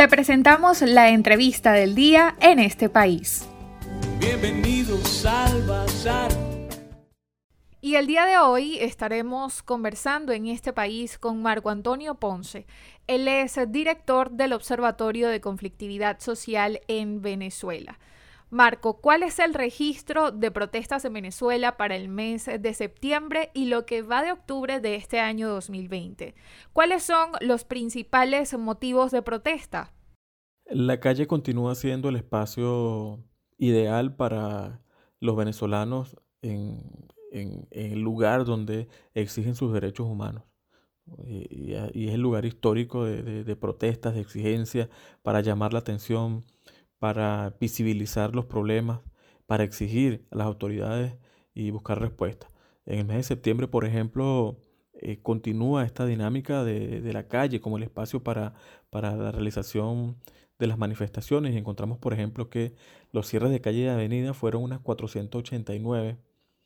[0.00, 3.46] Te presentamos la entrevista del día en este país.
[4.18, 6.32] Bienvenidos al Bazar.
[7.82, 12.66] Y el día de hoy estaremos conversando en este país con Marco Antonio Ponce.
[13.08, 17.98] Él es director del Observatorio de Conflictividad Social en Venezuela.
[18.50, 23.66] Marco, ¿cuál es el registro de protestas en Venezuela para el mes de septiembre y
[23.66, 26.34] lo que va de octubre de este año 2020?
[26.72, 29.92] ¿Cuáles son los principales motivos de protesta?
[30.66, 33.24] La calle continúa siendo el espacio
[33.56, 34.82] ideal para
[35.20, 37.08] los venezolanos en,
[37.70, 40.42] el lugar donde exigen sus derechos humanos.
[41.24, 44.90] Y, es el lugar histórico de, de protestas, de exigencia,
[45.22, 46.44] para llamar la atención
[47.00, 49.00] para visibilizar los problemas,
[49.46, 51.16] para exigir a las autoridades
[51.54, 52.52] y buscar respuestas.
[52.86, 54.58] En el mes de septiembre, por ejemplo,
[54.94, 58.54] eh, continúa esta dinámica de, la calle como el espacio para,
[58.90, 60.18] para la realización
[60.58, 62.74] de las manifestaciones y encontramos, por ejemplo, que
[63.12, 66.18] los cierres de calle y avenida fueron unas 489,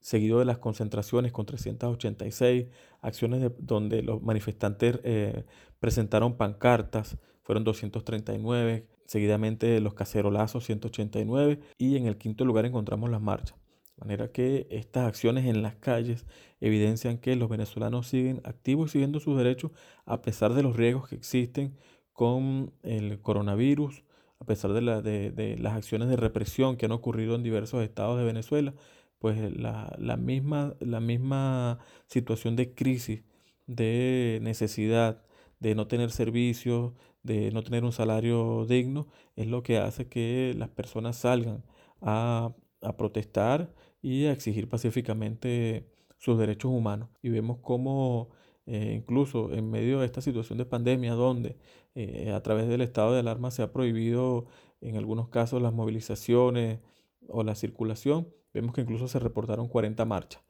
[0.00, 2.66] seguido de las concentraciones con 386,
[3.00, 5.44] acciones donde los manifestantes eh,
[5.80, 13.22] presentaron pancartas, fueron 239, seguidamente los cacerolazos 189 y en el quinto lugar encontramos las
[13.22, 13.58] marchas.
[13.96, 16.26] De manera que estas acciones en las calles
[16.60, 19.72] evidencian que los venezolanos siguen activos y siguiendo sus derechos
[20.04, 21.76] a pesar de los riesgos que existen
[22.12, 24.04] con el coronavirus,
[24.40, 28.74] a pesar de, las acciones de represión que han ocurrido en diversos estados de Venezuela,
[29.18, 33.24] pues la, misma, la misma situación de crisis,
[33.66, 35.24] de necesidad,
[35.60, 40.54] de no tener servicios, de no tener un salario digno, es lo que hace que
[40.56, 41.64] las personas salgan
[42.00, 42.54] a,
[42.96, 47.08] protestar y a exigir pacíficamente sus derechos humanos.
[47.22, 48.30] Y vemos cómo
[48.66, 51.56] eh, incluso en medio de esta situación de pandemia, donde
[51.94, 54.46] eh, a través del estado de alarma se ha prohibido
[54.80, 56.80] en algunos casos las movilizaciones
[57.28, 60.42] o la circulación, vemos que incluso se reportaron 40 marchas,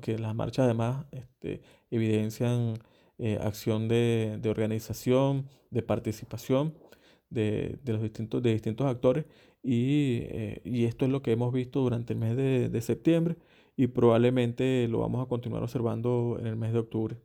[0.00, 2.78] que las marchas además este, evidencian
[3.18, 6.74] eh, acción de, organización, de participación
[7.30, 9.24] de, los distintos, de distintos actores
[9.62, 13.36] eh, y, esto es lo que hemos visto durante el mes de, de septiembre
[13.76, 17.16] y probablemente lo vamos a continuar observando en el mes de octubre.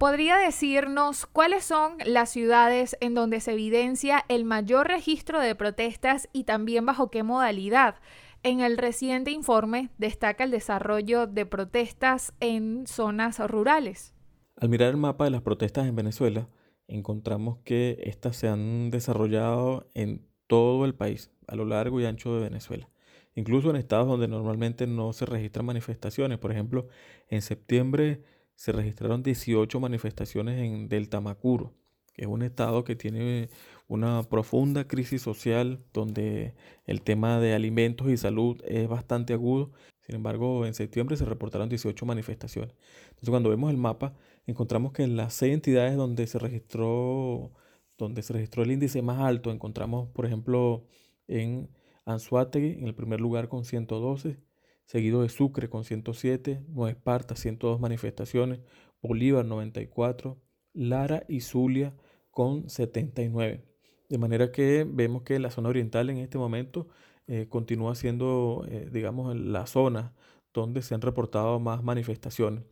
[0.00, 6.28] ¿Podría decirnos cuáles son las ciudades en donde se evidencia el mayor registro de protestas
[6.32, 7.96] y también bajo qué modalidad?
[8.42, 14.14] En el reciente informe destaca el desarrollo de protestas en zonas rurales.
[14.60, 16.46] Al mirar el mapa de las protestas en Venezuela,
[16.86, 22.34] encontramos que éstas se han desarrollado en todo el país, a lo largo y ancho
[22.34, 22.90] de Venezuela,
[23.34, 26.36] incluso en estados donde normalmente no se registran manifestaciones.
[26.36, 26.88] Por ejemplo,
[27.28, 28.22] en septiembre
[28.54, 31.72] se registraron 18 manifestaciones en Delta Macuro,
[32.12, 33.48] que es un estado que tiene
[33.88, 36.54] una profunda crisis social donde
[36.84, 39.72] el tema de alimentos y salud es bastante agudo.
[40.02, 42.74] Sin embargo, en septiembre se reportaron 18 manifestaciones.
[43.08, 44.12] Entonces, cuando vemos el mapa,
[44.46, 47.52] encontramos que en las seis entidades donde se registró,
[47.98, 50.86] donde se registró el índice más alto, encontramos, por ejemplo,
[51.28, 51.70] en
[52.04, 54.38] Anzuategui, en el primer lugar con 112,
[54.86, 58.60] seguido de Sucre con 107, Nueva Esparta 102 manifestaciones,
[59.02, 60.40] Bolívar 94,
[60.72, 61.94] Lara y Zulia
[62.30, 63.64] con 79.
[64.08, 66.88] De manera que vemos que la zona oriental en este momento
[67.26, 70.14] eh, continúa siendo, eh, digamos, la zona
[70.52, 72.64] donde se han reportado más manifestaciones.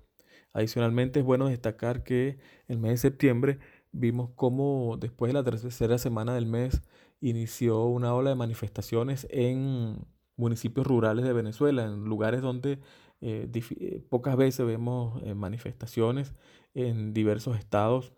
[0.53, 3.59] Adicionalmente es bueno destacar que el mes de septiembre
[3.92, 6.82] vimos cómo después de la tercera semana del mes
[7.20, 12.81] inició una ola de manifestaciones en municipios rurales de Venezuela, en lugares donde
[13.20, 16.34] eh, eh, pocas veces vemos eh, manifestaciones
[16.75, 18.12] en diversos estados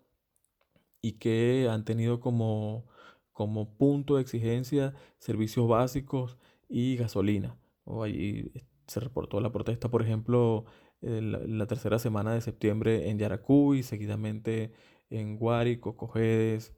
[1.01, 2.85] y que han tenido como,
[3.31, 6.37] como punto de exigencia servicios básicos
[6.69, 7.57] y gasolina.
[7.85, 8.51] Allí
[8.87, 10.65] se reportó la protesta, por ejemplo,
[11.01, 14.73] la, tercera semana de septiembre en Yaracuy, seguidamente
[15.09, 16.73] en Guárico, Cojedes,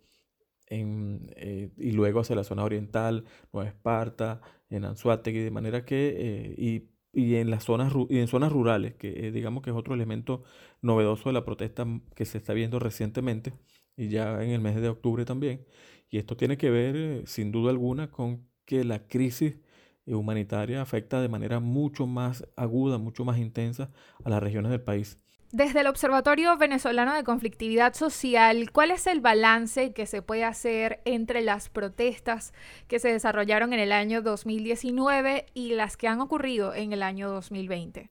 [0.68, 6.16] en, eh, y luego hacia la zona oriental, Nueva Esparta, en Anzuategui, de manera que,
[6.18, 9.76] eh, y, y, en las zonas, y en zonas rurales, que eh, digamos que es
[9.76, 10.44] otro elemento
[10.82, 13.54] novedoso de la protesta que se está viendo recientemente,
[13.96, 15.66] y ya en el mes de octubre también,
[16.10, 19.58] y esto tiene que ver, sin duda alguna, con que la crisis
[20.06, 23.90] humanitaria afecta de manera mucho más aguda, mucho más intensa
[24.24, 25.18] a las regiones del país.
[25.54, 31.02] Desde el Observatorio Venezolano de Conflictividad Social, ¿cuál es el balance que se puede hacer
[31.06, 32.54] entre las protestas
[32.88, 37.30] que se desarrollaron en el año 2019 y las que han ocurrido en el año
[37.30, 38.10] 2020?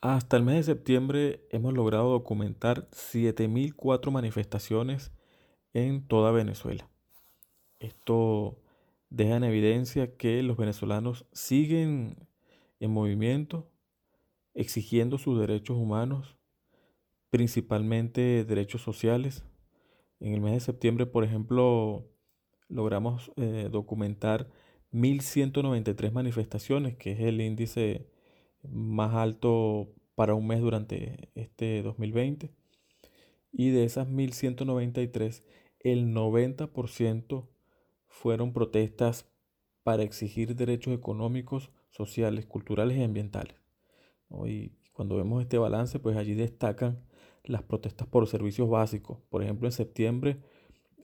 [0.00, 5.10] Hasta el mes de septiembre hemos logrado documentar 7.004 manifestaciones
[5.74, 6.88] en toda Venezuela.
[7.80, 8.56] Esto
[9.10, 12.28] deja en evidencia que los venezolanos siguen
[12.80, 13.70] en movimiento
[14.56, 16.36] exigiendo sus derechos humanos,
[17.30, 19.44] principalmente derechos sociales.
[20.18, 22.08] En el mes de septiembre, por ejemplo,
[22.68, 24.48] logramos eh, documentar
[24.92, 28.08] 1.193 manifestaciones, que es el índice
[28.62, 32.50] más alto para un mes durante este 2020.
[33.52, 35.44] Y de esas 1.193,
[35.80, 37.48] el 90%
[38.16, 39.30] fueron protestas
[39.82, 43.56] para exigir derechos económicos, sociales, culturales y ambientales.
[44.46, 47.04] Y cuando vemos este balance, pues allí destacan
[47.44, 49.18] las protestas por servicios básicos.
[49.28, 50.38] Por ejemplo, en septiembre,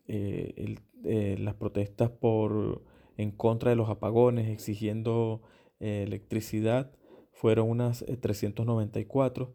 [0.08, 2.82] eh, eh, las protestas por,
[3.18, 5.42] en contra de los apagones, exigiendo
[5.80, 6.92] eh, electricidad,
[7.30, 9.54] fueron unas 394.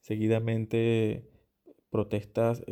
[0.00, 1.30] Seguidamente,
[1.90, 2.62] protestas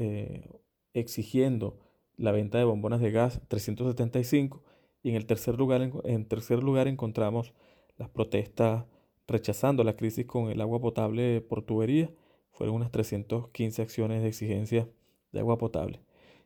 [0.92, 1.81] exigiendo
[2.22, 4.62] la venta de bombonas de gas, 375.
[5.02, 7.52] Y en el tercer lugar, en tercer lugar encontramos
[7.98, 8.84] las protestas
[9.26, 12.10] rechazando la crisis con el agua potable por tubería.
[12.52, 14.88] Fueron unas 315 acciones de exigencia
[15.32, 16.00] de agua potable.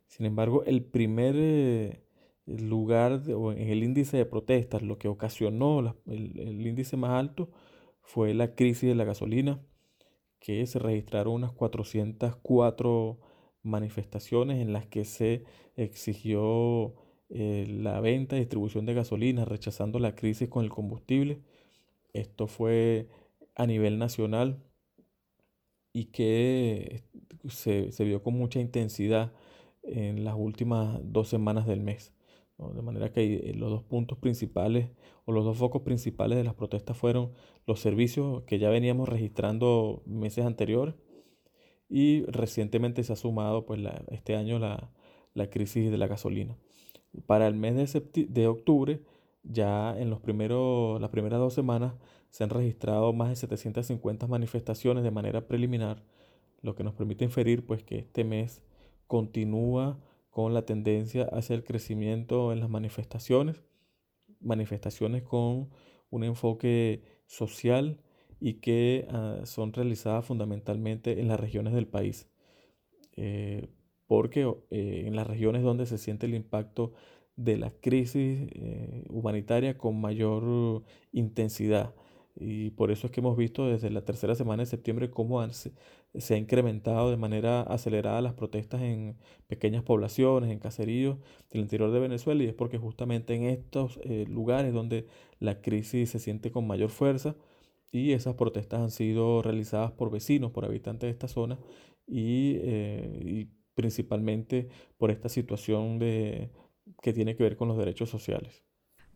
[0.07, 2.01] Sin embargo, el primer eh,
[2.47, 7.51] lugar en el índice de protestas, lo que ocasionó el, índice más alto,
[8.01, 9.61] fue la crisis de la gasolina,
[10.39, 13.19] que se registraron unas 404
[13.67, 15.45] manifestaciones en las que se
[15.77, 16.95] exigió
[17.29, 21.41] eh, la venta y distribución de gasolina, rechazando la crisis con el combustible.
[22.13, 23.09] Esto fue
[23.55, 24.63] a nivel nacional
[25.93, 27.03] y que
[27.49, 29.33] se, vio con mucha intensidad
[29.83, 32.13] en las últimas dos semanas del mes.
[32.59, 34.89] De manera que eh, los dos puntos principales
[35.27, 37.33] o los dos focos principales de las protestas fueron
[37.67, 40.95] los servicios que ya veníamos registrando meses anteriores
[41.89, 43.81] y recientemente se ha sumado pues,
[44.11, 44.91] este año la,
[45.51, 46.57] crisis de la gasolina.
[47.27, 49.01] Para el mes de, de octubre
[49.43, 51.95] ya en los primeros, las primeras dos semanas
[52.31, 56.03] se han registrado más de 750 manifestaciones de manera preliminar,
[56.63, 58.63] lo que nos permite inferir pues, que este mes
[59.07, 59.99] continúa
[60.31, 63.63] con la tendencia hacia el crecimiento en las manifestaciones,
[64.41, 65.71] manifestaciones con
[66.11, 68.01] un enfoque social
[68.41, 72.29] y que ah, son realizadas fundamentalmente en las regiones del país.
[73.17, 73.69] Eh,
[74.07, 76.93] porque eh, en las regiones donde se siente el impacto
[77.37, 81.95] de la crisis eh, humanitaria con mayor intensidad.
[82.39, 85.73] Y por eso es que hemos visto desde la tercera semana de septiembre cómo se,
[86.35, 89.17] ha incrementado de manera acelerada las protestas en
[89.47, 91.19] pequeñas poblaciones, en caseríos
[91.51, 92.43] del interior de Venezuela.
[92.43, 95.07] Y es porque justamente en estos eh, lugares donde
[95.41, 97.37] la crisis se siente con mayor fuerza
[97.97, 101.59] y esas protestas han sido realizadas por vecinos, por habitantes de esta zona
[102.07, 106.51] y, eh, y principalmente por esta situación de
[107.03, 108.65] que tiene que ver con los derechos sociales.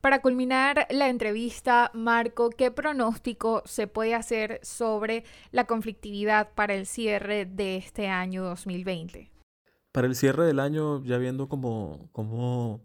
[0.01, 6.87] Para culminar la entrevista, Marco, ¿qué pronóstico se puede hacer sobre la conflictividad para el
[6.87, 9.31] cierre de este año 2020?
[9.93, 12.81] Para el cierre del año, ya viendo cómo, cómo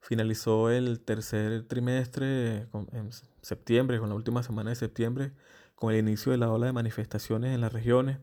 [0.00, 3.12] finalizó el tercer trimestre en
[3.48, 5.32] septiembre, con la última semana de septiembre,
[5.74, 8.18] con el inicio de la ola de manifestaciones en las regiones,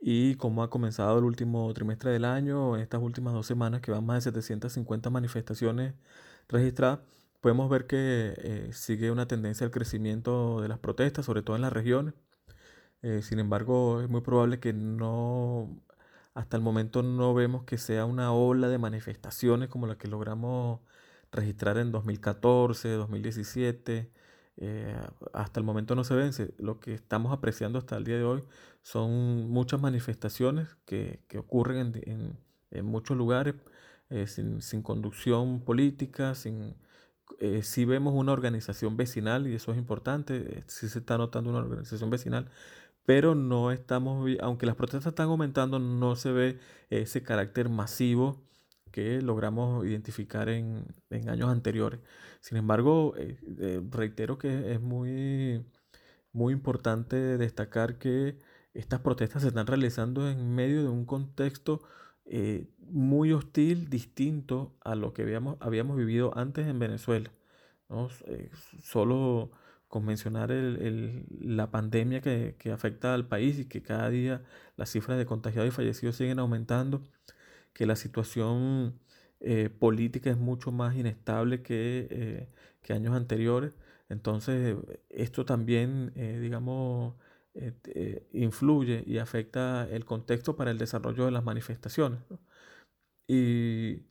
[0.00, 4.04] y cómo ha comenzado el último trimestre del año, estas últimas dos semanas que van
[4.06, 5.94] más de 750 manifestaciones
[6.48, 7.00] registradas,
[7.40, 11.62] podemos ver que eh, sigue una tendencia al crecimiento de las protestas, sobre todo en
[11.62, 12.14] las regiones.
[13.02, 15.80] Eh, sin embargo, es muy probable que no,
[16.34, 20.80] hasta el momento no vemos que sea una ola de manifestaciones como la que logramos
[21.32, 24.10] registrar en 2014, 2017
[24.58, 24.96] eh,
[25.32, 26.54] hasta el momento no se vence.
[26.58, 28.44] Lo que estamos apreciando hasta el día de hoy
[28.82, 32.38] son muchas manifestaciones que, que ocurren en,
[32.70, 33.54] en, muchos lugares
[34.10, 36.74] eh, sin, sin, conducción política, sin,
[37.40, 41.58] eh, si vemos una organización vecinal y eso es importante, si se está notando una
[41.58, 42.48] organización vecinal,
[43.04, 46.58] pero no estamos, aunque las protestas están aumentando, no se ve
[46.90, 48.42] ese carácter masivo
[48.90, 50.86] que logramos identificar en,
[51.28, 52.00] años anteriores.
[52.40, 55.64] Sin embargo, eh, eh, reitero que es muy,
[56.32, 58.38] muy importante destacar que
[58.74, 61.82] estas protestas se están realizando en medio de un contexto
[62.26, 67.30] eh, muy hostil, distinto a lo que habíamos, habíamos vivido antes en Venezuela.
[68.82, 69.50] solo
[69.88, 74.42] con mencionar la pandemia que, que, afecta al país y que cada día
[74.76, 77.02] las cifras de contagiados y fallecidos siguen aumentando
[77.76, 78.98] que la situación
[79.40, 82.48] eh, política es mucho más inestable que, eh,
[82.82, 83.72] que años anteriores.
[84.08, 84.76] Entonces,
[85.10, 87.14] esto también, eh, digamos,
[88.32, 92.20] influye y afecta el contexto para el desarrollo de las manifestaciones.
[93.28, 94.04] Y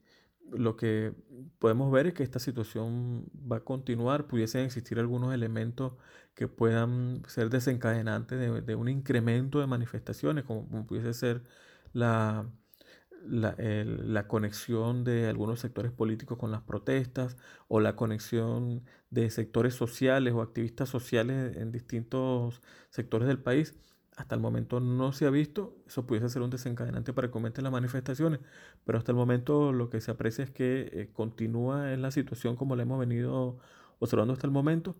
[0.52, 1.14] lo que
[1.58, 5.94] podemos ver es que esta situación va a continuar, pudiesen existir algunos elementos
[6.34, 11.42] que puedan ser desencadenantes de, un incremento de manifestaciones, como, pudiese ser
[11.92, 12.46] la,
[13.24, 17.36] la, conexión de algunos sectores políticos con las protestas
[17.68, 23.74] o la conexión de sectores sociales o activistas sociales en distintos sectores del país
[24.16, 27.72] hasta el momento no se ha visto, eso pudiese ser un desencadenante para que las
[27.72, 28.40] manifestaciones,
[28.84, 32.56] pero hasta el momento lo que se aprecia es que eh, continúa en la situación
[32.56, 33.58] como la hemos venido
[33.98, 34.96] observando hasta el momento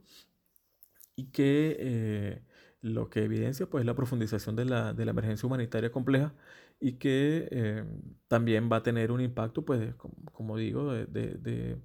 [1.17, 2.43] y que eh,
[2.87, 6.35] lo que evidencia pues la profundización de la, emergencia humanitaria compleja
[6.81, 7.85] y que eh,
[8.29, 9.95] también va a tener un impacto pues
[10.33, 11.79] como, digo de,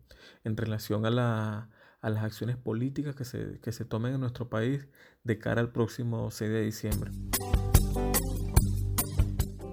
[0.44, 1.70] en relación a la
[2.02, 4.88] a las acciones políticas que se, que se tomen en nuestro país
[5.24, 7.12] de cara al próximo 6 de diciembre.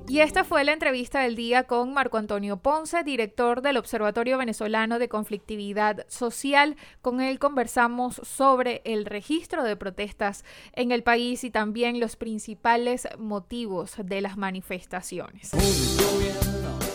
[0.09, 4.99] Y esta fue la entrevista del día con Marco Antonio Ponce, director del Observatorio Venezolano
[4.99, 6.77] de Conflictividad Social.
[7.03, 13.07] Con él conversamos sobre el registro de protestas en el país y también los principales
[13.19, 15.51] motivos de las manifestaciones.